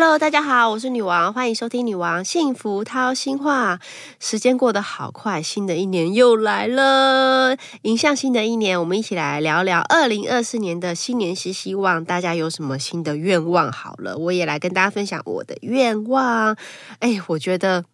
[0.00, 3.80] Hello，大家好，我是女王，欢迎收听女王幸福掏心话。
[4.20, 12.04] 时间过得好快，新的一年又来了，迎向新的一年，我们一起来聊聊二零二四年的新年新希望。
[12.04, 13.72] 大家有什么新的愿望？
[13.72, 16.56] 好了，我也来跟大家分享我的愿望。
[17.00, 17.84] 哎，我觉得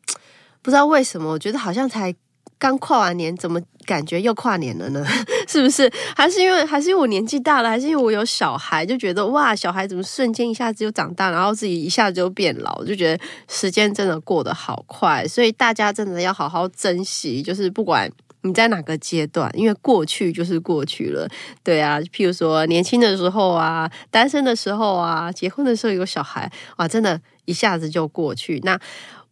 [0.60, 2.14] 不知道为什么，我觉得好像才。
[2.56, 5.04] 刚跨完年，怎么感觉又跨年了呢？
[5.54, 5.88] 是不是？
[6.16, 15.24] 还是因为还是因为我年纪大了，还是因为我有小孩，就觉得哇，小孩怎么瞬间一下子就长大，然后自己一下子就变老，就觉得时间真的过得好快。
[15.28, 18.10] 所以大家真的要好好珍惜，就是不管
[18.42, 21.28] 你在哪个阶段，因为过去就是过去了。
[21.62, 28.58] 对啊，譬如说年轻的时候啊，单身的时候啊，结婚的时候有小孩，哇，真的一下子就过去。
[28.64, 28.76] 那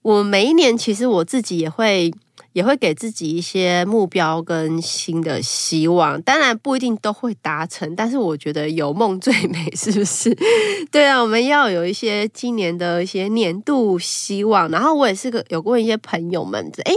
[0.02, 2.12] 我每一年其实我自己也会。
[2.52, 10.36] 也会给自己一些目标跟新的希望，当然不一定都会达成，但是我觉得有梦最美，是不是？
[10.92, 14.68] 对啊，我们要有一些今年的一些年度希望。
[14.70, 16.92] 然后我也是个有问一些朋友们，哎，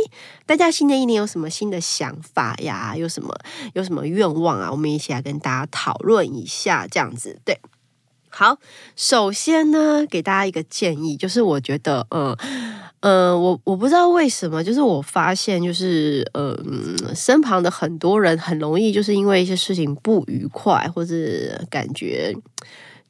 [0.45, 2.95] 大家新的一年有什么新的想法呀？
[2.95, 3.33] 有什么
[3.73, 4.71] 有什么愿望啊？
[4.71, 7.59] 我们一起来跟大家讨论一下，这样子对。
[8.29, 8.57] 好，
[8.97, 12.35] 首先呢，给大家一个建议，就是我觉得，嗯。
[13.01, 16.57] 呃，我我不知道为什么，就是我发现，就是呃，
[17.13, 22.35] 身旁的很多人很容易就是因为一些事情不愉快，或是感觉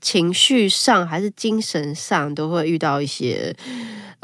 [0.01, 3.55] 情绪上还是精神上都会遇到一些。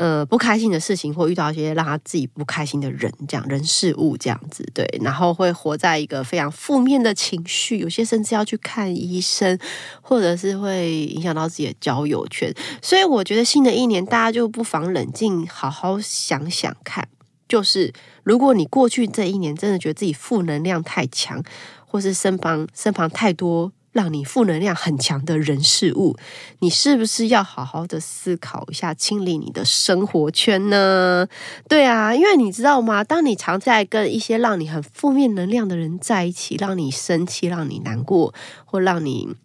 [0.02, 9.60] 呃，不开心的事情，或遇到一些让他自己不开心的人，这样人事物这样子，对，然后会活在一个非常负面的情绪，有些甚至要去看医生，
[10.02, 12.52] 或者是会影响到自己的交友圈。
[12.82, 17.08] 所以我觉得新的一年，大家就不妨冷静，好好想想看，
[17.48, 21.44] 就是如果你过去这一年真的觉得自己负能量太强，
[21.86, 23.72] 或是身旁身旁太多。
[23.92, 26.16] 让你负能量很强的人事物，
[26.60, 31.28] 你是不是要好好的思考一下，清理你的生活圈呢？
[31.68, 33.04] 对啊，因为你知道吗？
[33.04, 39.36] 当你常在跟一些让你很负面能量的人在一起，让你生气、让你难过，或让你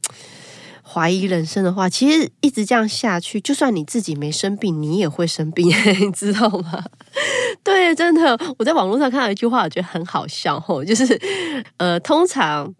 [0.82, 5.66] 怀疑人生的话，其实一直这样下去，就算你自己没生病，你也会生病，
[6.00, 6.84] 你知道吗？
[7.64, 11.20] 对，真的，我在网络上看到一句话，我觉得很好笑吼，就是
[11.78, 12.72] 呃，通常。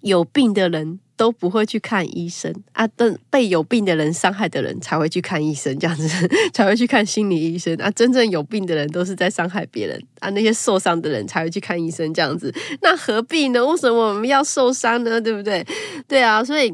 [0.00, 6.08] 有病的人都不会去看医生啊，等被有病的人伤害的人才会去看医生，这样子
[6.52, 7.90] 才会去看心理医生啊。
[7.90, 12.54] 真正有病的人都是在伤害别人啊，那些受伤的人才会去看医生，这样子。
[12.80, 13.64] 那何必呢？
[13.66, 15.20] 为什么我们要受伤呢？
[15.20, 15.66] 对不对？
[16.08, 16.72] 对啊，所以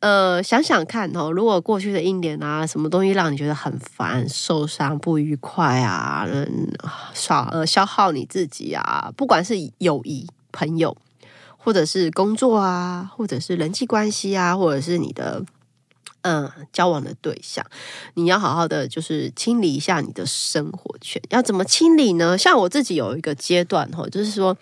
[0.00, 6.68] 呃，想想看哦，如果过去的一年啊，什么东西让你觉得很烦、受伤、不愉快啊，嗯，
[7.14, 10.96] 少呃消耗你自己啊，不管是友谊、朋友。
[11.58, 15.44] 或者是工作啊，或者是人际关系啊，或者是你的
[16.22, 17.64] 嗯交往的对象，
[18.14, 21.20] 你要好好的就是清理一下你的生活圈。
[21.28, 22.38] 要怎么清理呢？
[22.38, 24.56] 像我自己有一个阶段哈，就是说，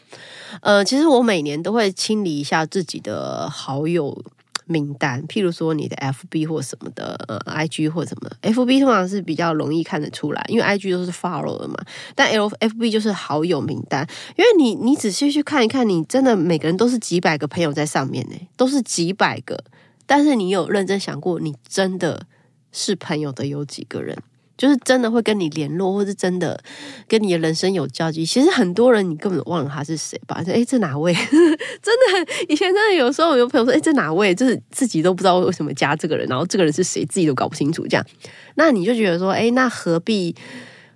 [0.63, 4.25] 呃，其实我每年都会清理一下自己的好友。
[4.67, 11.75] 名单，譬如说你的 FB 或什么的，呃，IG 或什么，FB 通常是比较容易看得出来，因为 IG 都是 follow 的嘛。
[12.15, 14.07] 但 LFB 就是好友名单，
[14.37, 19.63] 因为你你仔细去看一看，你真的每个人都是几百个朋友在上面呢，都是几百个。
[20.05, 22.27] 但是你有认真想过，你真的
[22.73, 24.17] 是朋友的有几个人？
[24.57, 26.59] 就是真的会跟你联络，或是真的
[27.07, 28.25] 跟你的人生有交集。
[28.25, 30.43] 其实很多人你根本忘了他是谁吧？
[30.47, 31.13] 哎，这哪位？
[31.83, 31.95] 真
[32.25, 34.35] 的，以前真的有时候有朋友说，哎，这哪位？
[34.35, 37.87] 就是自己都不知道为什么加这个人，然后这个人是谁，自己都搞不清楚。
[37.87, 38.07] 这样，
[38.55, 40.35] 那你就觉得说，哎，那何必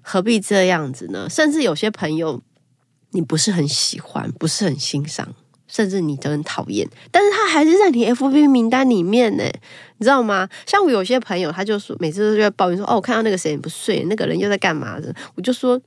[0.00, 1.28] 何必这样子呢？
[1.28, 2.42] 甚至有些朋友
[3.10, 5.34] 你不是很喜欢，不是很欣赏。
[5.70, 9.44] 甚至你都很讨厌，但是他还是在你 F B 名单里面呢，
[9.98, 10.48] 你知道吗？
[10.66, 15.14] 像我有些朋友，他就说每次都在抱怨说，哦，我看到那个谁不顺眼，那个人又在干嘛的？
[15.36, 15.80] 我就说，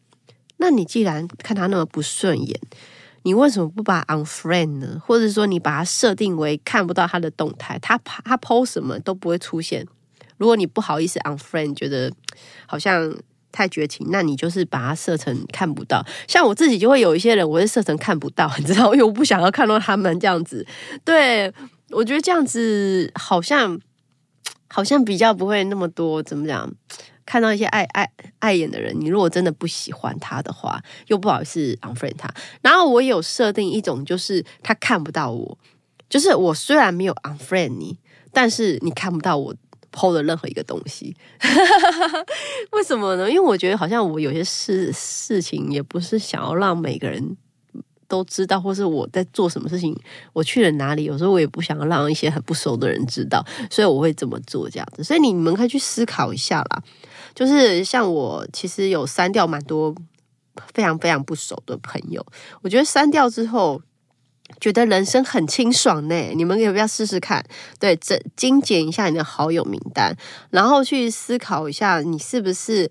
[0.58, 2.58] 那你既然看他那么不顺眼，
[3.24, 5.02] 你为什么不把 unfriend 呢？
[5.06, 9.86] 或者说你把他设定为看不到他的动态，他他 post 什么都不会出现。
[10.38, 12.12] 如果你不好意思 unfriend，觉得
[12.66, 13.14] 好像。
[13.54, 16.06] 太绝情，那你就是把它设成看不到。
[16.28, 20.66] 像我自己就会有一些人，我会设成看不到， 你知道，因为我不想要看到他们这样子。
[21.06, 21.54] 对
[21.92, 23.80] 我觉得这样子好像
[24.68, 26.70] 好像比较不会那么多，怎么讲？
[27.26, 32.30] 看到一些爱爱爱眼的人，你如果真的不喜欢他的话，又不好意思 unfriend 他。
[32.62, 35.58] 然后我有设定一种，就是他看不到我，
[36.10, 37.98] 就是我虽然没有 unfriend 你，
[38.34, 39.56] 但是你看不到我。
[39.94, 41.16] 抛的任何一个东西，
[42.74, 43.30] 为什么呢？
[43.30, 47.38] 因为我觉得好像我有些事事情也不是想要让每个人。
[48.06, 49.98] 都知道，或是我在做什么事情，
[50.34, 55.04] 我去了哪里，有时候我也不想要让一些很不熟的人知道，所以我会这么做这样子。
[55.04, 56.84] 所以你们可以去思考一下啦。
[57.34, 59.96] 就是像我，其实有删掉蛮多
[60.76, 62.24] 非常非常不熟的朋友，
[62.62, 63.82] 我觉得删掉之后。
[64.64, 67.44] 觉得人生很清爽呢，你们要不要试试看？
[67.82, 70.16] 对，这精简一下你的好友名单，
[70.52, 72.90] 然后去思考一下，你是不是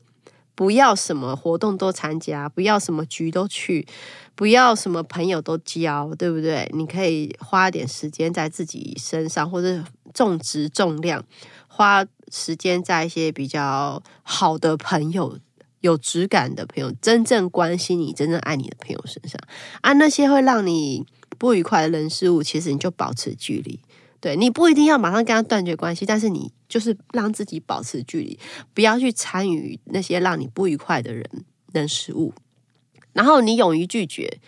[0.54, 3.86] 不要什么活动都参加，不要什么局都去，
[4.34, 6.70] 不要什么朋友都交，对不对？
[6.74, 9.82] 你可以花点时间在自己身上，或者
[10.12, 11.24] 重质重量，
[11.68, 15.38] 花时间在一些比较好的朋友、
[15.80, 19.40] 有质感的朋友、真正关心你、真正爱你的朋友身上
[19.80, 21.06] 啊，那些会让你。
[21.42, 23.80] 不愉快的人事物，其实你就保持距离。
[24.20, 28.38] 对你不一定要马上跟他断绝关系，但是你就是让自己保持距离，
[28.72, 31.28] 不要去参与那些让你不愉快的人、
[31.72, 32.32] 人事物。
[33.12, 34.38] 然后你勇于拒绝，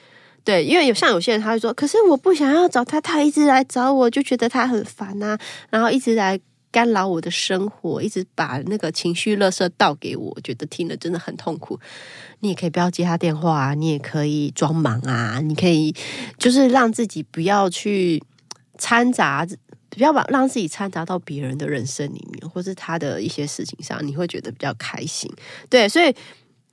[0.45, 5.37] 对，因为有像有些人他会说，可是我不想要找他，他一直来找我，就觉得他很烦啊，
[5.71, 6.39] 然后一直来。
[6.75, 11.79] 干扰我的生活，一直把那个情绪垃圾倒给我，觉得听了真的很痛苦。
[12.41, 15.95] 你也可以不要接他电话啊，你也可以装忙啊，你可以
[16.37, 18.21] 就是让自己不要去
[18.77, 19.47] 掺杂，
[19.89, 25.31] 不要把让自己掺杂到别人的人生里面，或是他的一些事情上，你会觉得比较开心。
[25.71, 26.13] 对，所以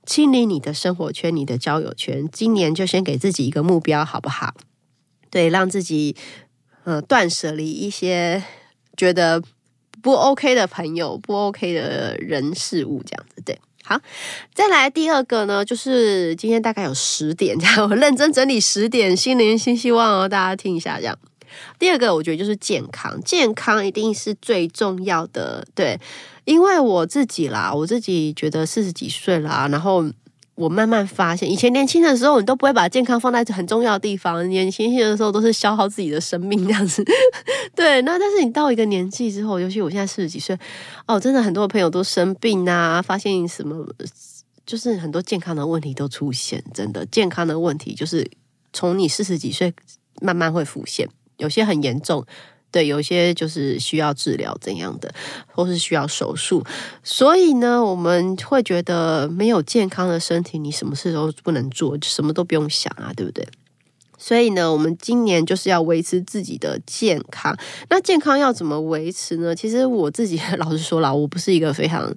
[0.04, 4.52] 清理你的生活圈，你的交友圈，今年就先给自己一个目标，好不好？
[5.30, 6.16] 对，让自己
[6.82, 8.42] 呃断舍离一些
[8.96, 9.40] 觉得。
[10.02, 13.58] 不 OK 的朋友，不 OK 的人事物，这样子对。
[13.84, 13.98] 好，
[14.52, 21.18] 再来第二个呢，就是今天大概有十点，这样我认真整理十点，新年新希望哦，大家听一下这样。
[21.78, 25.98] 第二个，我觉得就是健康，健康一定是最重要的，对，
[26.44, 30.04] 因为我自己啦，我自己觉得四十几岁啦，然后。
[30.54, 34.46] 我慢慢发现，以前年轻的时候，你都不会把健康放在很重要的地方。
[34.50, 37.02] 年轻的时候都是消耗自己的生命这样子。
[37.74, 40.56] 对，那但是你到一个年纪之后，尤其我现在四十几岁，
[41.06, 43.86] 哦，真的很多朋友都生病啊，发现什么，
[44.66, 46.62] 就是很多健康的问题都出现。
[46.74, 48.30] 真的，健康的问题就是
[48.74, 49.72] 从你四十几岁
[50.20, 51.08] 慢慢会浮现，
[51.38, 52.26] 有些很严重。
[52.72, 55.14] 对，有些就是需要治疗怎样的，
[55.46, 56.64] 或是需要手术，
[57.04, 63.46] 所以呢，我们会觉得没有健康的身体，你什么事都不能做，什么都不用想啊，对不对？
[64.22, 67.56] 所以呢，我们今年就是要维持自己的健康。
[67.90, 69.52] 那健康要怎么维持呢？
[69.52, 72.14] 其实我自己 老实说了，我不是一个非常，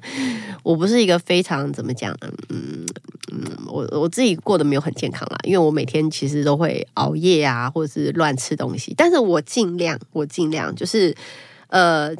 [0.62, 2.16] 我不是一个非常怎么讲？
[2.50, 2.86] 嗯
[3.34, 8.94] 嗯，我我自己过得没有很健康啦，因为我每天其实都会熬夜啊，或者是乱吃东西。
[8.96, 11.16] 但是我尽量，我尽量就是
[11.70, 12.14] 呃。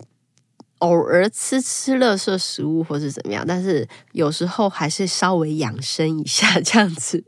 [0.80, 7.24] 偶尔吃吃乐色食物或是怎么样，但是有时候还是稍微养生一下 这样子。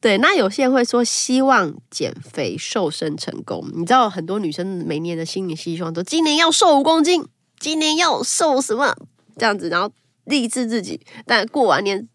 [0.00, 3.62] 对，那有些人会说希望减肥瘦身成功。
[3.74, 7.22] 你知道很多女生每年的新年希望都今年要瘦五公斤，
[7.58, 8.96] 今年要瘦什么
[9.36, 9.92] 这样子，然后
[10.24, 10.98] 励志自己。
[11.26, 12.08] 但过完年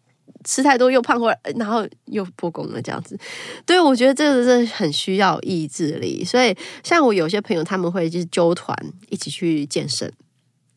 [0.44, 3.16] 吃太多又胖回来，然后又破功了这样子。
[3.64, 6.24] 对，我觉得这个是很需要意志力。
[6.24, 8.76] 所以像我有些朋友他们会就是揪团
[9.10, 10.12] 一起去健身。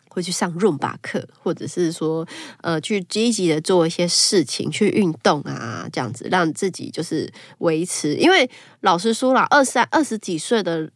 [0.09, 2.27] 会去上润把课，或者是说，
[2.61, 8.15] 呃，去积极的做一些事情，去运动啊，这样子让自己就是维持。
[8.15, 8.49] 因为
[8.81, 10.89] 老实说了，二三二十几岁的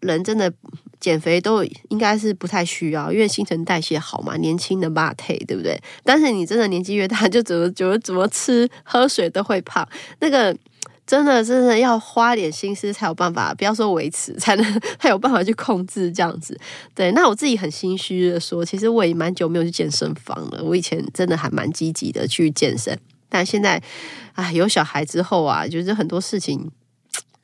[0.00, 0.50] 人真的
[0.98, 5.78] 减肥都应该是不太需要，因为新陈代谢好嘛，年轻的马腿，对不对？
[6.02, 9.86] 但是你真的年纪越大，就怎么怎么怎么吃喝水都会胖，
[10.20, 10.56] 那个。
[11.10, 16.56] 真的，真的要花点心思才有办法，不要说维持，才能 才有办法去控制这样子。
[16.94, 20.62] 对，那我自己很心虚的说，其实我也蛮久没有去健身房了。
[20.62, 22.96] 我以前真的还蛮积极的去健身，
[23.28, 23.82] 但现在，
[24.34, 26.70] 啊，有小孩之后啊，就是很多事情。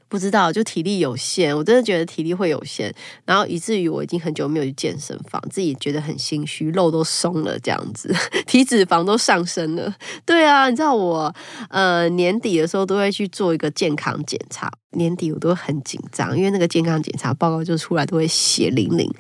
[0.09, 2.95] 不知道，就体力有限，我真的觉得体力会有限，
[3.25, 8.15] 然后以至于我已经很久没有去健身房，自己觉得很心虚，肉都松了这样子，
[8.47, 9.95] 体脂肪都上升了。
[10.25, 11.35] 对啊，你知道我
[11.71, 19.11] 呃年底的时候都会去做一个健康检查，年底我都很紧张，因为那个健康检查报告就出来都会血淋淋。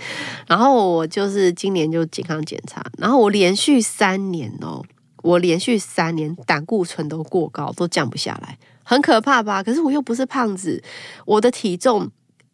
[0.47, 4.85] 然后我就是今年就健康检查，然后我连续三年哦，
[5.25, 8.57] 我连续三年胆固醇都过高，都降不下来。
[8.89, 9.65] 很可怕吧？
[9.65, 10.81] 可是我又不是胖子，
[11.25, 12.09] 我的体重，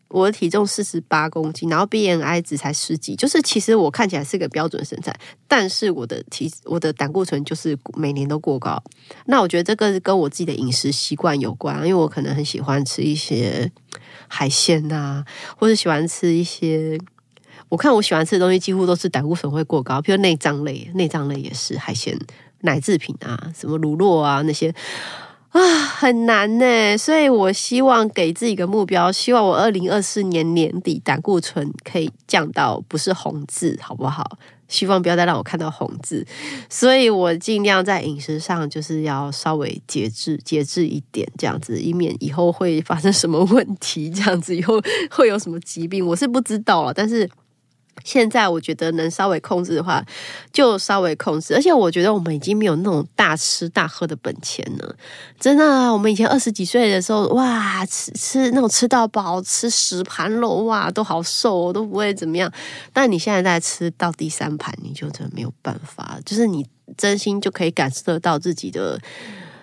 [0.08, 5.14] 我的体重四十八公斤，然后 BMI 值才十几，就是其实我看起来是个标准身材，
[5.46, 8.82] 但是我的体我的胆固醇就是每年都过高。
[9.26, 13.70] 那我觉得这个跟我自己的饮食习惯有关，因为我可能很喜欢吃一些
[14.26, 15.22] 海鲜呐，
[15.58, 16.98] 或者喜欢吃一些，
[17.68, 22.18] 我看我喜欢吃的东西几乎都是胆固醇会过高，比如内脏类，内脏类也是海鲜、
[22.60, 24.74] 奶制品啊，什么乳酪啊那些。
[25.52, 26.96] 啊，很难呢。
[26.96, 34.38] 所以我希望给自己一个目标，希望我二零二四年年底胆固醇可以降到不是红字，好不好？
[34.68, 36.26] 希望不要再让我看到红字，
[36.70, 44.80] 所以我尽量在饮食上就是要稍微节制、节制一点，这样子，以免以后会发生什么问题，这样子以后
[45.10, 47.28] 会有什么疾病，我是不知道了，但是。
[48.04, 50.04] 现在我觉得能稍微控制的话，
[50.52, 51.54] 就稍微控制。
[51.54, 54.96] 而且我觉得我们已经没有那种大吃大喝的本钱了。
[55.38, 62.52] 真的，我们以前二十几岁的时候，哇，吃吃那种吃到饱，吃十盘肉，哇，都好瘦，都不会怎么样。
[62.92, 66.18] 但你现在在吃到第三盘，你就真的没有办法。
[66.24, 69.00] 就是你真心就可以感受得到自己的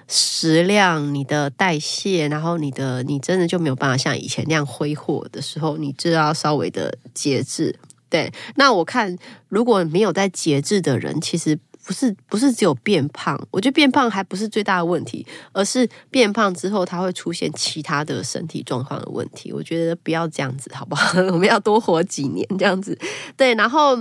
[0.08, 7.76] 食量、你的代谢，然后你的你真的就没有办法像以前那样挥霍的时候，你就要稍微的节制。
[8.10, 9.16] 对，那我看
[9.48, 19.52] 如果没有在节制的人，其实不是不是只有变胖，我觉得变胖还不是最大的问题，而是变胖之后它会出现其他的身体状况的问题。
[19.54, 21.20] 我觉得不要这样子，好不好？
[21.32, 22.98] 我们要多活几年这样子。
[23.38, 23.96] 对，然后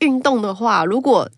[0.00, 1.28] 运动的话，如果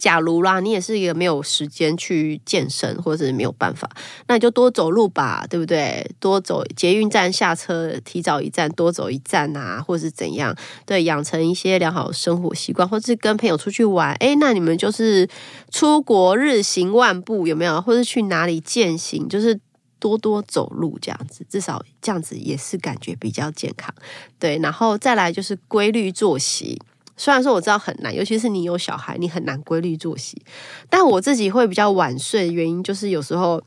[0.00, 3.88] 假如啦，你也是一个没有时间去健身，或者是没有办法，
[4.26, 6.10] 那你就多走路吧，对不对？
[6.18, 10.56] 多走捷运站下车，提早一站多走一站啊，或者是怎样？
[10.86, 15.28] 对，养成一些良好生活习惯，或者是跟朋友出去玩，诶，那你们就是
[15.70, 17.78] 出国日行万步，有没有？
[17.82, 19.28] 或者去哪里践行？
[19.28, 19.60] 就是
[19.98, 23.94] 多多走路这样子，至少这样子也是感觉比较健康。
[24.38, 26.80] 对，然后再来就是规律作息。
[27.20, 30.42] 虽然说我知道很难，尤其是你有小孩，你很难规律作息。
[30.88, 33.62] 但我自己会比较晚睡，原因就是有时候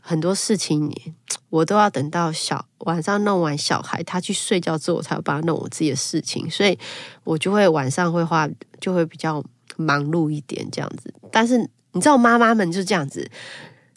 [0.00, 0.94] 很多事情
[1.48, 6.78] 我都要等到小晚上弄完小孩他去睡觉之后，我才有办法弄我自己的事情，所以
[7.24, 8.46] 我就会晚上会花，
[8.78, 9.42] 就会比较
[9.78, 11.10] 忙碌一点这样子。
[11.32, 11.56] 但是
[11.92, 13.30] 你知道，妈妈们就这样子。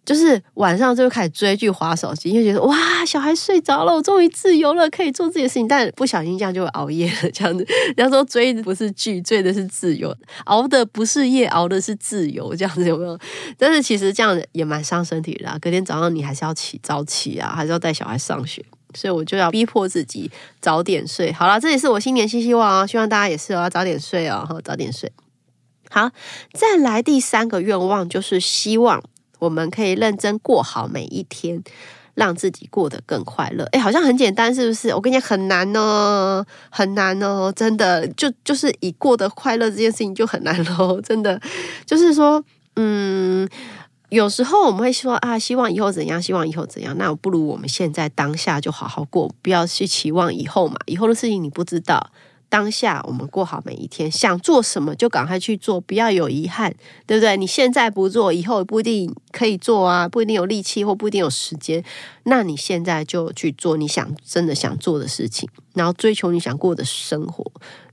[0.05, 5.65] 就是晚上就开始追剧、划手机，因为觉得哇，小孩睡着了，我终于自由了，可以做自己的事情。
[5.65, 7.65] 但不小心这样就会熬夜了，这样子。
[7.95, 13.17] 人家说追不是剧，追的是自由，熬的不是夜，熬的是自由，这样子有没有？
[13.57, 15.57] 但是其实这样也蛮伤身体的。
[15.61, 18.61] 隔天早上你还是要起早起啊，还是要带小孩上学，
[18.93, 20.29] 所以我就要逼迫自己
[20.59, 21.31] 早点睡。
[21.31, 25.09] 好了，这也是我新年新希望啊，希望大家也是要早点睡哦，哈，早点睡。
[25.89, 26.09] 好，
[26.53, 29.01] 再来第三个愿望就是希望。
[29.43, 31.61] 我们可以认真过好每一天，
[32.15, 33.65] 让自己过得更快乐。
[33.73, 34.87] 哎，好像很简单，是不是？
[34.95, 41.37] 我跟你讲，很难哦，很难哦，真的，就就是以过得快乐这件事情就很难喽， 真的。
[41.85, 42.41] 就是说，
[42.77, 43.45] 嗯，
[44.07, 52.11] 有时候我们会说啊，希望以后怎样，希望以后怎样，那不如我们现在当下就好好过，不要去期望以后嘛，以后的事情你不知道。
[52.53, 56.71] 当下我们过好每一天，想做什么就赶快去做，不要有遗憾，
[57.07, 57.35] 对不对？
[57.35, 61.83] 你现在不做，以后不一定可以做啊，不一定有力气或不一定有时间。
[62.25, 67.43] 那你现在就去做你想真的想做的事情，然后追求你想过的生活，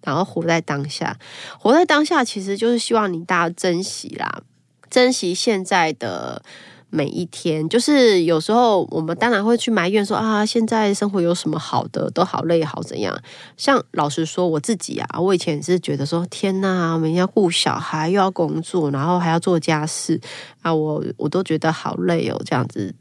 [0.04, 1.18] 然后活在当下。
[1.58, 4.42] 活在当下其实就是希望你大家珍惜啦，
[4.90, 6.42] 珍惜现在的。
[6.90, 13.16] 每一天，就是有时候我们当然会去埋怨说啊，现在生活有什么好的，都好累，好怎样？
[13.56, 20.20] 像老实说，我自己啊，我以前是觉得说，天呐，每天要顾小孩，又要工作，然后还要做家事
[20.62, 22.92] 啊，我我都觉得好累哦，这样子，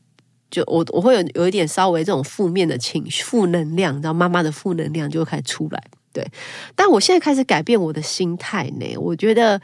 [0.51, 5.83] 就我我会有有一点稍微这种负面的情绪、负能量，你知道，妈妈的负能量就会开始出来。
[6.13, 6.25] 对，
[6.75, 9.59] 但我现在开始改变我的心态呢，我觉得。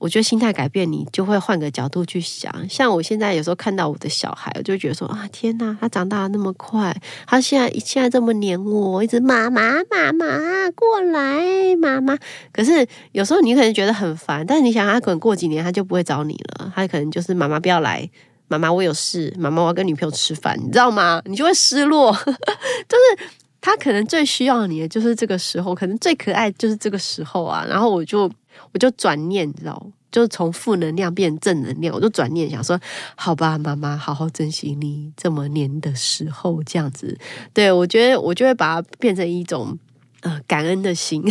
[0.00, 2.50] 我觉得心态改变，你就会换个角度去想。
[2.70, 12.16] 像我现在有时候看到我的小孩，我就觉得说啊，天哪，他长大那么快，他现在现在这么黏我，一直妈妈妈妈过来妈妈。
[12.50, 18.08] 可是有时候你可能觉得很烦，但是你想，他可能过几年他就不会找你了，他可能就是妈妈不要来，
[18.48, 21.20] 妈妈我有事，妈妈我要跟女朋友吃饭，你知道吗？
[21.26, 23.28] 你就会失落， 就是
[23.60, 27.66] 他可能最需要你的就是这个时候，可能最可爱就是这个时候啊。
[27.68, 28.30] 然后我就。
[28.72, 31.94] 我就转念，你知道，就从负能量变正能量。
[31.94, 32.80] 我就转念想说，
[33.16, 37.18] 好吧，妈妈，好好珍惜你这么年的时候，这样子。
[37.52, 39.78] 对我觉得，我就会把它变成一种。
[40.22, 41.24] 呃，感恩的心，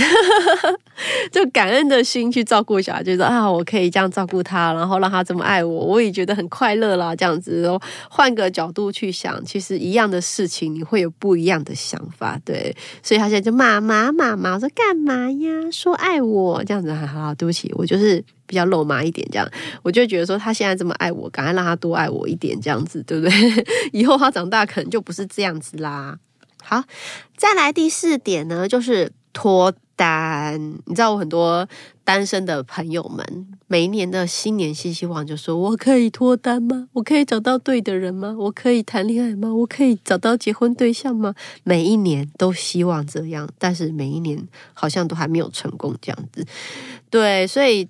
[1.31, 7.15] 就感恩的心去照顾小孩，就说啊，我可以这样照顾他，然后让他这么爱我，我也觉得很快乐啦。
[7.15, 7.79] 这样子，然后
[8.09, 12.39] 换个角度去想，其实一样的事情，你会有不一样的想法。
[12.43, 15.69] 对，所以他现在就妈妈妈妈，我说干嘛呀？
[15.71, 19.47] 说爱我这样子，好，对不起，我就是比较肉麻一点，这样
[19.83, 23.65] 我就觉得说他现在这么爱我，赶快让他多爱我一点，这样子，对不对？
[23.93, 26.17] 以后他长大可能就不是这样子啦。
[26.61, 26.83] 好，
[27.35, 30.77] 再来第四点呢，就是脱单。
[30.85, 31.67] 你知道我很多
[32.03, 36.87] 单身的朋友们，每一年的新年新希望就说：我可以脱单吗？
[36.93, 38.35] 我可以找到对的人吗？
[38.37, 39.53] 我可以谈恋爱吗？
[39.53, 41.33] 我可以找到结婚对象吗？
[41.63, 46.45] 每一年都希望这样，但是每一年好像都还没有成功这样子。
[47.09, 47.89] 对，所以。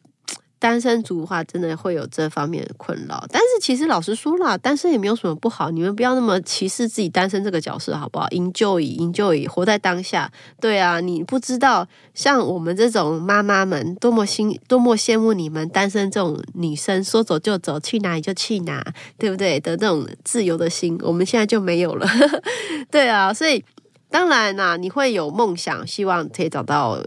[0.60, 3.26] 单身族的话，真的会有这方面的困扰。
[3.32, 5.72] 但是其实老实说啦，单身也没有什么不好。
[5.72, 10.30] 你们不要那么歧视自己单身这个角色，好不好？Enjoy，Enjoy，活在当下。
[10.60, 18.86] 对啊，你不知道像我们这种妈妈们多么心多么羡慕你们单身这种女生，说走就走，去哪里就去哪，
[19.18, 19.60] 对不对？
[19.62, 22.06] 的这种自由的心，我们现在就没有了。
[22.92, 23.64] 对啊，所以
[24.10, 27.02] 当然啦，你会有梦想，希望可以找到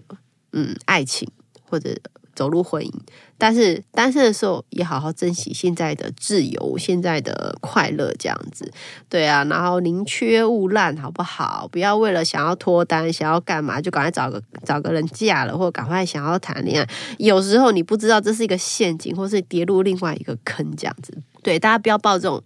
[0.52, 1.28] 嗯爱情
[1.68, 1.94] 或者
[2.34, 2.90] 走入婚姻。
[3.38, 8.72] 但是单身的时候也好好珍惜现在的自由，现在的快乐，这样子，
[9.08, 9.42] 对啊。
[9.44, 11.66] 然后宁缺毋滥，好不好？
[11.72, 16.88] 不要为了想要脱单，想要干嘛，就赶快找个找个人嫁了，或赶快想要谈恋爱。
[17.18, 21.16] 有时候你不知道这是一个陷阱，或是跌入另外一个坑，这样子。
[21.42, 22.42] 对，大家不要抱这种。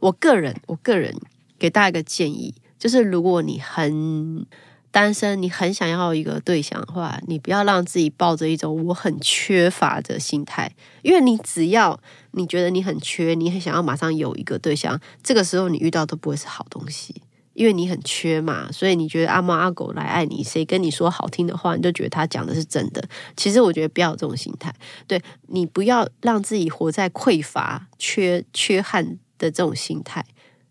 [0.00, 1.14] 我个人，我个人
[1.58, 4.46] 给大家一个建议，就是如果你很。
[4.92, 10.70] 单身，你很想要一个对象的话，你不要让自己抱着一种我很缺乏的心态，
[11.00, 11.98] 因为你只要
[12.32, 17.22] 你觉得你很缺，你很想要马上有一个对象，这个时候你遇到都不会是好东西，
[17.54, 23.02] 因为你很缺嘛，所以你觉得阿猫阿狗来爱你，谁跟你说好听的话，你就觉得他讲的是真的。
[23.34, 24.74] 其实我觉得不要有这种心态，
[25.06, 25.18] 对
[25.48, 30.22] 你不要让自己活在匮乏、缺缺憾的这种心态，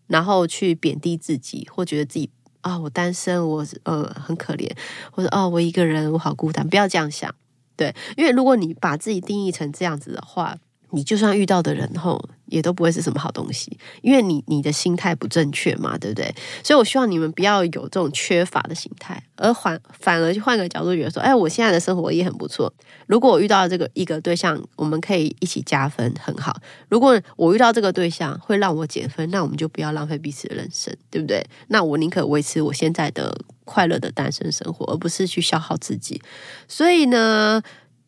[0.06, 2.30] 然后去贬低自己或觉得自己。
[2.62, 4.68] 啊，我单身，我呃很可怜，
[5.12, 6.66] 或者哦，我一个人，我好孤单。
[6.66, 7.32] 不要这样想，
[7.76, 10.56] 对，因为如果你把自己定义成这样子的话。
[10.94, 16.32] 你就算遇到的人后，也都不会是什么好东西，因为你你的心态不正确嘛，对不对？
[16.62, 22.70] 所以我希望你们不要有这种缺乏的心态，而反反而换个角度觉得说，哎，我现在的生活也很不错。
[23.06, 26.54] 如果我遇到这个一个对象，我们可以一起加分，很好。
[26.90, 31.42] 如果我遇到这个对象会让我减分，那我们就不要浪费彼此的人生，对不对？
[31.68, 33.34] 那我宁可维持我现在的
[33.64, 36.20] 快乐的单身生活，而不是去消耗自己。
[36.68, 37.62] 所以呢，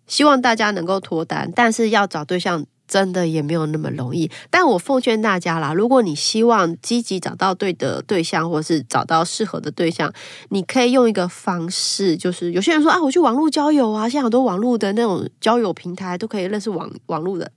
[0.06, 2.66] 希望大家能够脱单，但是要找对象。
[2.94, 10.12] 真的也没有那么容易，但我奉劝大家啦，如果你希望积极找到对的对象，或是找到适合的对象，
[10.50, 17.50] 你可以用一个方式，就是有些人说啊，我去网络交友啊，现在很多网络的那种交友平台都可以认识网网络的，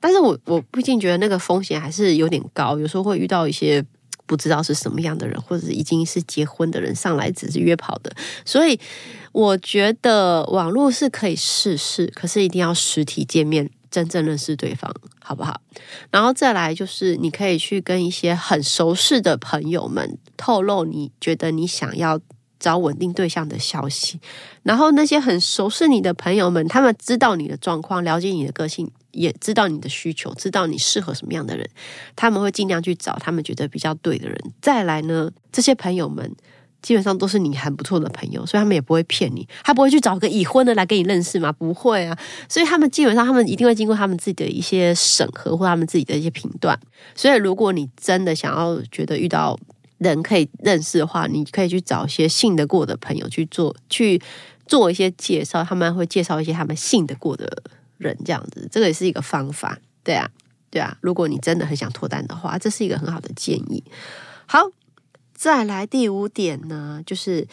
[0.00, 3.82] 但是我我毕竟觉得那个风险还是有点高，有时候会遇到一些
[4.26, 8.78] 不知道是什么样的人，或者已经是结婚的人上来只是约跑的，所以
[9.32, 13.70] 我觉得网络是可以试试，可是一定要实体见面。
[13.94, 15.60] 真正认识对方，好不好？
[16.10, 22.18] 然后再来就是，你可以去跟一些很熟识的朋友们透露你觉得你想要
[22.58, 24.18] 找稳定对象的消息。
[24.64, 31.64] 然后那些很熟识你的朋友们，他们知道你的状况，了解你的个性，也知道你的需求，知道你适合什么样的人，
[32.16, 34.36] 他们会尽量去找他们觉得比较对的人。
[34.60, 36.34] 再来呢，这些朋友们。
[36.84, 41.50] 基本上都是你很不错的朋友，所以他们也不会骗你，他不会去找个已婚的来跟你认识吗？
[41.50, 46.78] 不会啊，所以他们基本上他们一定会经过他们自己的一些审核或他们自己的一些评断。
[47.14, 49.58] 所以如果你真的想要觉得遇到
[49.96, 54.20] 人可以认识的话，你可以去找一些信得过的朋友去做去
[54.66, 57.62] 做一些介绍，他们会介绍一些他们信得过的
[57.96, 59.78] 人，这样子，这个也是一个方法。
[60.02, 60.28] 对啊，
[60.68, 63.82] 对啊，如果你真的很想脱单的话，这是一个很好的建议。
[64.44, 64.68] 好。
[65.44, 67.46] 再来第五点呢，就是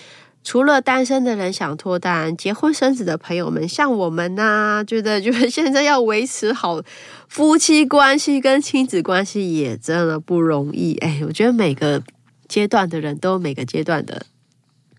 [0.45, 6.81] 除了单身的人想脱单，结婚生子的朋友们，像我们呢，觉得就是现在要维持好
[7.27, 10.95] 夫妻关系跟亲子关系也真的不容易。
[10.99, 12.01] 哎，我觉得每个
[12.47, 14.25] 阶段的人都有每个阶段的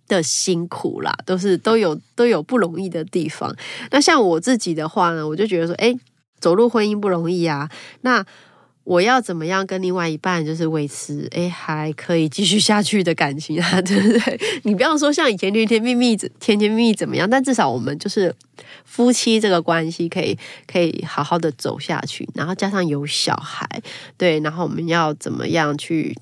[0.06, 3.56] 的辛苦啦，都是都有都有不容易的地方。
[3.90, 5.98] 那像我自己的话呢，我就觉得说，哎，
[6.38, 7.70] 走入婚姻不容易啊。
[8.02, 8.22] 那
[8.84, 14.40] 我要怎么样跟另外一半就是维持哎还可以继续下去的感情啊，对不对？
[14.64, 18.34] 你不要说像以前甜甜蜜蜜、甜甜蜜蜜怎么样，但至少我们就是
[18.84, 23.64] 夫妻这个关系可以可以好好的走下去，然后加上有小孩，
[24.16, 26.18] 对，然后我们要怎么样去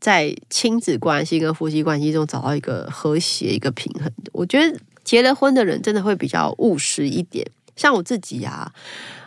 [0.00, 4.10] 在亲子关系跟夫妻关系中找到一个和谐、一个平衡？
[4.32, 8.72] 我觉得结了婚的人真的会比较务实一点，像我自己啊。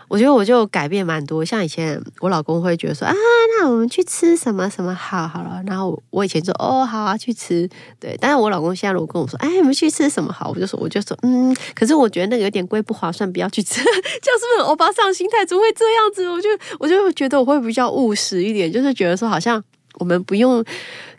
[0.08, 3.14] 我觉得我就改变蛮多，像以前我老公会觉得说啊，
[3.60, 15.46] 那我们去吃什么什么好好了，然后我以前说哦好啊去吃，对，但是我老公现在如果跟我说哎我们去吃什么好，我就说我就说嗯，可是我觉得那个有点贵不划算，不要去吃，这样是不是欧巴桑心态？
[15.46, 16.28] 怎么会这样子？
[16.30, 19.62] 我就我就觉得我会比较务实一点，就是觉得说好像
[20.00, 20.64] 我们不用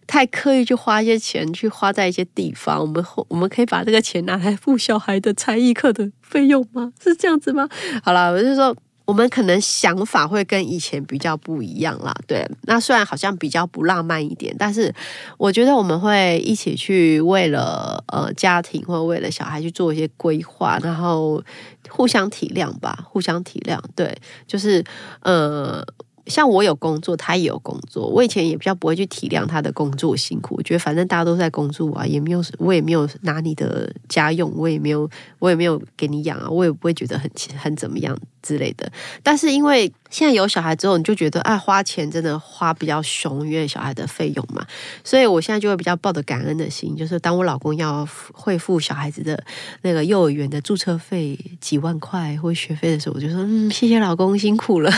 [0.09, 6.93] 太刻意去花一些钱去花在一些地方，我们我们可以把这个钱拿来付小孩的才艺课的费用吗？
[7.01, 7.69] 是这样子吗？
[8.03, 8.77] 好了，我就说。
[9.09, 12.47] 我们可能想法会跟以前比较不一样啦，对。
[12.65, 14.95] 那虽然好像比较不浪漫一点，但是
[15.39, 21.43] 我觉得我们会一起去为了呃家庭或者为了小孩去做一些规划，然后
[21.89, 23.81] 互相体谅吧，互相体谅。
[23.97, 24.15] 对，
[24.47, 24.85] 就是
[25.23, 25.83] 呃。
[26.29, 28.07] 像我有工作，他也有工作。
[28.07, 38.91] 我以前也比较不会去体谅他的工作辛苦，我觉得反正大家都在工作啊，也没有我也没有拿你的家用，我也没有我也没有给你养啊，我也不会觉得很很怎么样之类的。
[39.23, 44.67] 但是因为现在有小孩之后，你就觉得啊，花钱真的花比较凶，因为小孩的费用嘛，
[45.03, 49.43] 所以我现在就会比较抱着感恩的心，就是当我老公要会付小孩子的
[49.83, 54.91] 那个幼儿园的注册费几万块或学费的时候，我就说嗯，谢谢老公辛苦了。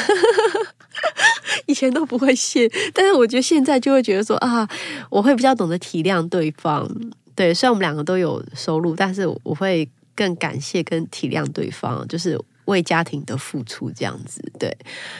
[1.66, 4.68] 以前都不会谢，但是我觉得现在就会觉得说啊，
[5.08, 6.88] 我会比较懂得体谅对方。
[7.34, 14.42] 对，虽然我们两个都有收入，但是我会更感谢跟体谅对方，就是为家庭的付出这样子。
[14.58, 14.76] 对，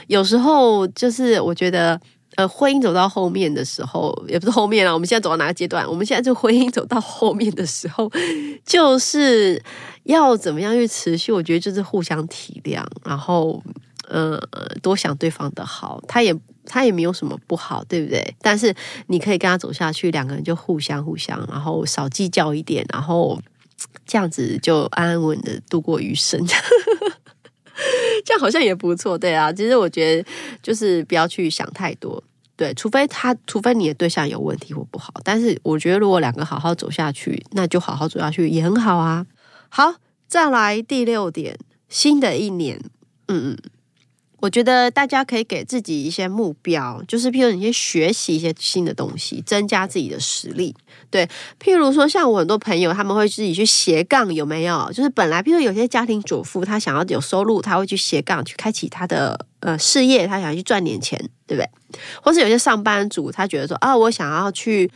[0.07, 1.99] 有时候就是我觉得，
[2.35, 5.89] 呃，婚姻走到后面的时候，也不是后面了，我们现在走到哪个阶段？
[5.89, 8.11] 我们现在就婚姻走到后面的时候，
[8.67, 9.63] 就是
[10.03, 11.33] 要怎么样去持续？
[11.33, 13.63] 我觉得就是互相体谅，然后。
[14.11, 14.39] 呃，
[14.83, 16.35] 多想对方的好，他也
[16.67, 18.35] 他也没有什么不好，对不对？
[18.43, 18.75] 但是
[19.07, 23.41] 你可以跟他走下去，两个人就互相互相，然后少计较一点，然后
[24.05, 26.45] 这样子就安安稳的度过余生，
[28.27, 29.53] 这样好像也不错，对啊。
[29.53, 30.29] 其实我觉得
[30.61, 32.23] 就是不要去想太多，
[32.57, 35.15] 对，除非他，除非你的对象有问题或不好。
[35.23, 39.25] 但是我觉得如果两个好好走下去，那就好好走下去也很好啊。
[39.69, 39.95] 好，
[40.27, 41.57] 再来第六点，
[41.89, 42.83] 新的一年，
[43.29, 43.59] 嗯嗯。
[44.41, 50.75] 我觉得大家可以给自己一些目标，就是譬如你先学习一些新的东西，增加自己的实力。
[51.11, 51.29] 对，
[51.63, 54.91] 譬如说像我很多朋友，他们会自己去斜杠，有没有？
[54.95, 61.69] 就是本来譬如有些家庭主妇，她想要有收入，她会去斜杠，去开启她的呃事业，她想去赚点钱，对不对？
[62.23, 64.91] 或是有些上班族，他觉得说啊，我想要去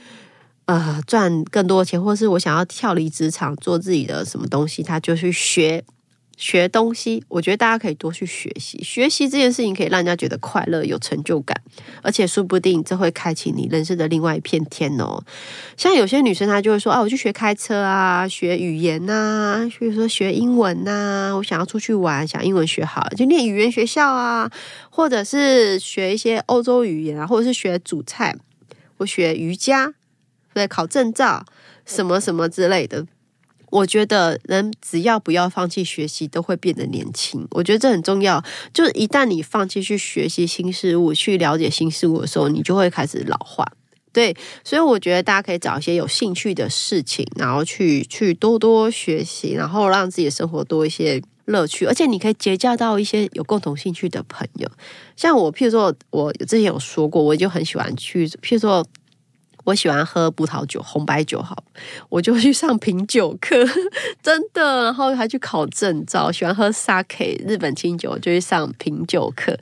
[0.64, 5.84] 呃赚更多钱，或是我想要跳离职场做自己的什么东西，他就去学。
[6.36, 8.82] 学东西，我觉得大家可以多去学习。
[8.82, 11.56] 学习这件事情可以让人家觉得快乐、有成就感，
[12.02, 15.22] 而且说不定这会开启你人生的另外一片天哦。
[15.76, 24.50] 像有些女生，她就会说：“啊，我去学开车啊，学语言呐，比如说学英文呐，我想要出去玩，想英文学好，就念语言学校啊，
[24.90, 28.36] 或者是学一些欧洲语言啊，或者是学煮菜，
[28.98, 29.94] 我学瑜伽，
[30.52, 31.44] 对，考证照，
[31.86, 33.06] 什么什么之类的。”
[33.74, 37.44] 我觉得人只要不要放弃学习，都会变得年轻。
[37.50, 38.40] 我觉得这很重要。
[38.72, 43.66] 就是一旦你放弃去学习新事物、去了解新事物的时候，你就会开始老化。
[44.12, 44.32] 对，
[44.62, 51.84] 所以我觉得大家可以找一些有兴趣的事情，然后去去多多学习，然后让自己的生活多一些乐趣。
[51.84, 54.70] 而且你可以结交到一些有共同兴趣的朋友。
[55.16, 58.86] 像我，譬如说，我之前有说过，我就很喜欢去，譬如说。
[59.64, 61.64] 我喜欢喝葡萄酒、红白酒，好，
[62.08, 63.56] 我就去上品酒课，
[64.22, 66.30] 真的，然后还去考证照。
[66.30, 69.58] 喜欢喝 sake 日本清酒，就去上品酒课。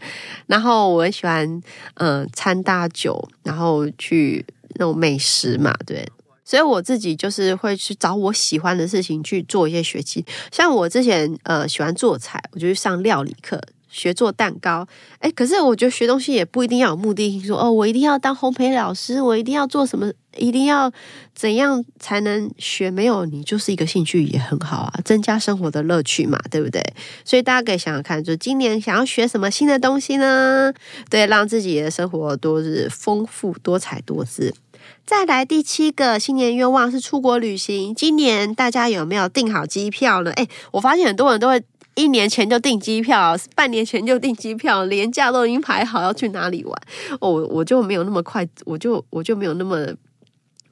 [0.46, 1.62] 然后我喜欢
[1.94, 6.06] 嗯餐大酒，然后去那种美食嘛，对。
[6.44, 10.22] 所以我自己就是会去找我喜欢的事情去做一些学习。
[10.50, 13.58] 像我之前呃喜欢做菜，我就去上料理课。
[13.92, 20.90] 学做蛋糕，哎，可是我觉得学东西也不一定要有目的性，说哦，我一定要当烘焙老师，我一定要做什么，一定要
[21.34, 22.90] 怎样才能学？
[22.90, 26.82] 没有，你就是一个兴趣也很好啊，增加生活的乐趣嘛，对不对？
[27.22, 30.72] 所以大家可以想想看，就今年想要学什么新的东西呢？
[31.10, 34.54] 对，让自己的生活多日丰富多彩多姿。
[35.04, 40.32] 再来第七个新年愿望是出国旅行，今年大家有没有订好机票呢？
[40.32, 41.62] 哎，我发现很多人都会。
[41.94, 46.82] 一年前就订机票，半年前就订机票，连假都已经排好要去哪里玩。
[47.20, 49.86] 我我就没有那么快，我就我就没有那么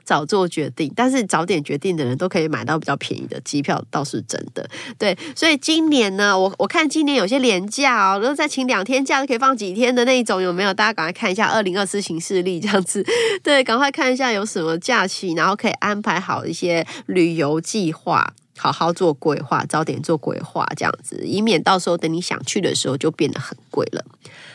[0.03, 0.91] 早做决定。
[0.97, 4.67] 但是早点决定的人都可以买到比较便宜的机票，倒是真的。
[4.99, 10.73] 对，所以今年呢，我我看今年有些廉价哦，如果再请两天假，都可以放几天的那一种，有没有？
[10.73, 13.05] 大家赶快看一下二零二四行事历这样子。
[13.43, 18.33] 对，赶快看一下有什么假期，然后可以安排好一些旅游计划。
[18.61, 24.05] 好好做规划，早点做规划，这样子，以免到时候等你想去的时候就变得很贵了。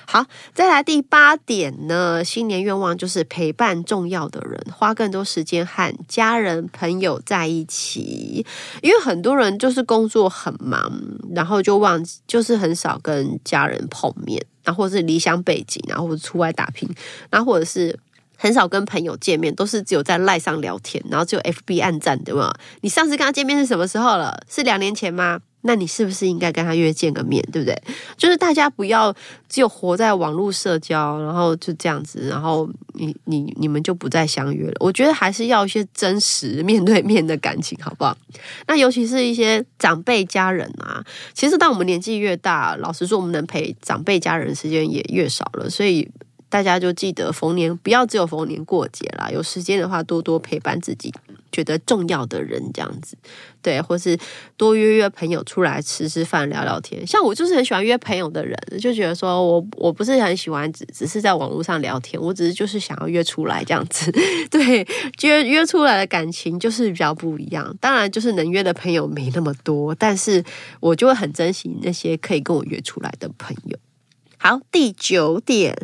[0.05, 8.45] 好，再来第八点呢，新年愿望就是陪伴重要的人，花更多时间和家人朋友在一起。
[8.83, 11.01] 因为很多人就是工作很忙，
[11.33, 16.87] 然后就忘记，就是很少跟家人碰面，然后是离乡背景，然后出外打拼，
[17.31, 17.97] 然后或者是。
[18.37, 22.53] 很少跟朋友见面，都是只有在赖上聊天，然后只有 FB 暗赞，对吗？
[22.81, 24.43] 你上次跟他见面是什么时候了？
[24.49, 25.39] 是两年前吗？
[25.67, 27.75] 那你是不是应该跟他约见个面，对不对？
[28.15, 29.11] 就是大家不要
[29.49, 34.75] 只有活在网络社交，然后就这样子，然后你你你们就不再相约了。
[34.79, 38.15] 我觉得还是要一些真实面对面的感情，好不好？
[38.67, 46.07] 那尤其是一些长辈家人啊，其实当我们年纪越大，老实说，我们能陪长辈家人时间也越少了，所以。
[46.49, 51.13] 大家就记得逢年不要只有逢年过节啦，有时间的话多多陪伴自己
[51.51, 53.17] 觉得重要的人，这样子
[53.61, 54.17] 对，或是
[54.55, 57.05] 多约约朋友出来吃吃饭聊聊天。
[57.05, 64.11] 像我就是很喜欢约朋友的人，就觉得说我我不是很喜欢只只是在网络上聊天，我只是就是想要约出来这样子。
[64.51, 64.87] 对，
[65.23, 67.75] 约约出来的感情就是比较不一样。
[67.81, 70.43] 当然就是能约的朋友没那么多，但是
[70.79, 73.77] 我就会很珍惜那些可以跟我约出来的朋友。
[74.37, 75.75] 好，第九点。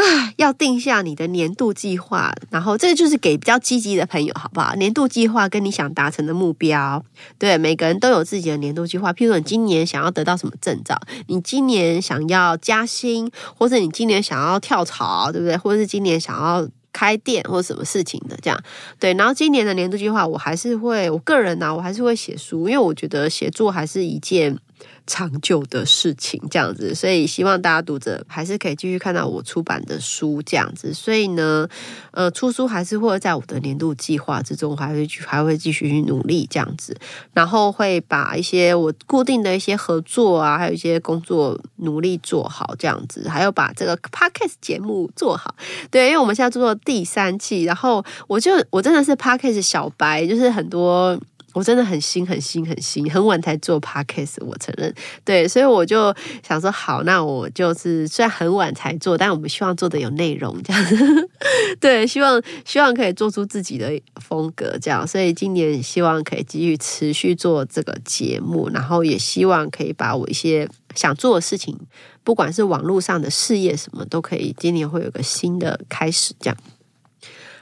[0.00, 4.74] 啊， 要定下你的年度计划，然后这就是给比较积极的朋友，好不好？
[4.76, 7.04] 年度计划跟你想达成的目标，
[7.38, 9.12] 对，每个人都有自己的年度计划。
[9.12, 15.56] 譬如说你今年想要得到什么证照，你今年想要加薪，或者你今年想要跳槽，对不对？
[15.56, 18.58] 或者是今年想要开店或者什么事情的，这样
[18.98, 19.12] 对。
[19.14, 24.58] 然后今年的年度计划，我还是会，我个人呢，我还是会写书，因为我觉得写作还是一件。
[25.06, 30.94] 长久的事情，这样子，所以希望大家读者还是可以继续看到我出版的书，这样子。
[30.94, 31.68] 所以呢，
[32.12, 36.96] 呃，出书还是会在我的年度计划之中，还会还会继续努力这样子。
[37.32, 43.28] 然后会把一些我固定的一些合作啊，还有一些工作努力做好，这样子。
[43.28, 45.54] 还有把这个 podcast 节目做好。
[45.90, 51.18] 对，因为我们现在做第三季，然后我就我真的是 podcast 小白，就是很多。
[51.52, 54.94] 我真的很新，很新，很新，很晚才做 podcast，我承认。
[55.24, 56.14] 对，所以我就
[56.46, 60.84] 想说，好，那我就是虽然很晚才做，但我们希望做的有内容，这样。
[61.80, 65.06] 对，希望希望可以做出自己的风格，这样。
[65.06, 71.76] 所以今年希望可以继续持续做这个节目，然后也希望可以把我一些想做的事情，
[72.22, 76.56] 不管是网络上的事业什么，都可以今年会有个新的开始，这样。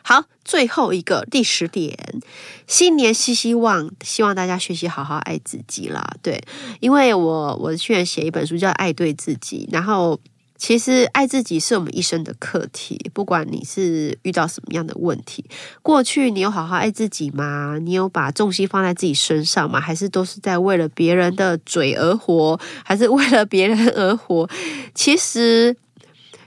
[0.03, 1.97] 好，最后一个第十点，
[2.67, 6.17] 新年希希望，希望大家学习好好爱自己啦。
[6.23, 6.43] 对，
[6.81, 10.19] 因为我我去年写一本书叫《爱对自己》，然后
[10.57, 15.45] 其实爱自己是我们一生的课题，不管你是遇到什么样的问题，
[15.83, 17.77] 过去你有好好爱自己吗？
[17.79, 19.79] 你有把重心放在自己身上吗？
[19.79, 22.59] 还是都是在为了别人的嘴而活？
[22.83, 24.49] 还是为了别人而活？
[24.95, 25.77] 其实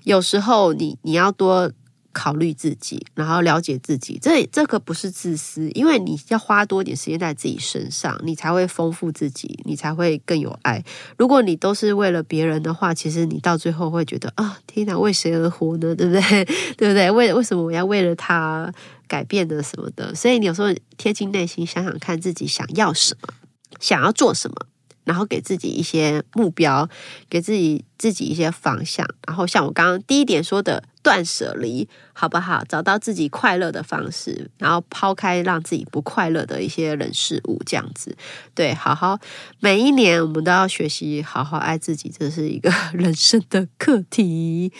[0.04, 1.72] 有时候你你要多。
[2.14, 10.84] 考虑自己，然后了解自己，这这个不是自私，因为你要花多点时间在自己身上，你才会丰富自己，你才会更有爱。
[11.18, 15.96] 如果你都是为了别人的话，其实你到最后会觉得啊，天哪，为谁而活呢？
[15.96, 16.46] 对不对？
[16.78, 17.10] 对不对？
[17.12, 18.72] 为为什么我要为了他
[19.08, 20.14] 改变的什么的？
[20.16, 23.34] 所以你有时候贴近内心，想想看自己想要什么，
[23.80, 24.56] 想要做什么。
[25.04, 26.88] 然后给自己一些目标，
[27.28, 29.06] 给自己自己一些方向。
[29.26, 32.64] 然后像我刚刚第一点说的断舍离，好不好？
[32.68, 38.16] 找到自己快乐的方式，然后抛开让自己不快乐的一些人事物，这样子。
[38.54, 39.20] 对，好好
[39.60, 44.72] 每一年我们都要学习好好爱自己，这是一个人生的课题。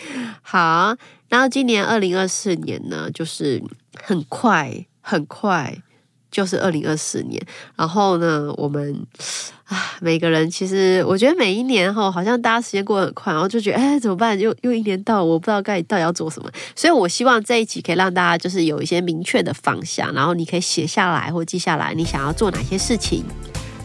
[0.42, 0.96] 好，
[1.28, 3.62] 然后今年二零二四年呢，就是
[4.02, 5.82] 很快很快。
[6.32, 7.40] 就是二零二四年，
[7.76, 9.06] 然后呢，我们
[9.66, 14.38] 啊，每个人其实我觉得每一年哈，好像大家时间过得很快，然后就觉得哎，怎么办？
[14.40, 16.50] 又又一年到，我不知道该到底要做什么。
[16.74, 23.22] 所以我希望这一集可以让大家就是有一些明确的方向，然后你可以写下来或记下来，你想要做哪些事情，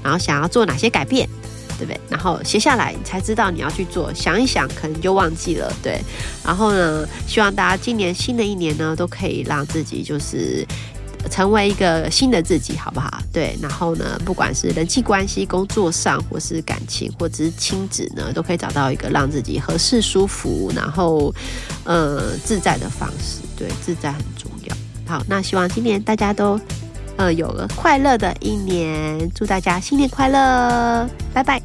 [0.01, 1.27] 然后想要做哪些改变，
[1.77, 1.99] 对不对？
[2.09, 4.13] 然后写下来，你才知道你要去做。
[4.13, 5.69] 想一想，可能就忘记了。
[5.83, 5.99] 对，
[6.45, 10.65] 然后呢，希望大家今年新的一年呢，都可以让自己就是。
[11.27, 13.19] 成为一个新的自己，好不好？
[13.31, 21.33] 对，然后呢，不管是人际关系、工作上，或是感情，或者是亲子呢，都可以找到一个让自己合适、舒服，然后
[21.83, 23.39] 呃自在的方式。
[23.55, 24.75] 对，自在很重要。
[25.05, 26.59] 好，那希望今年大家都
[27.15, 31.61] 呃有个快乐的一年，祝大家新年快乐，拜拜！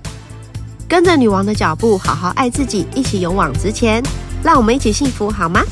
[0.88, 4.02] 跟着女王的脚步，好好爱自己，一起勇往直前，
[4.42, 5.62] 让我们一起幸福好吗？